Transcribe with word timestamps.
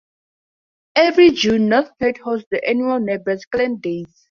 Every 0.95 1.29
June, 1.29 1.69
North 1.69 1.95
Platte 1.99 2.17
hosts 2.23 2.47
the 2.49 2.67
annual 2.67 2.97
"Nebraskaland 2.99 3.81
Days". 3.83 4.07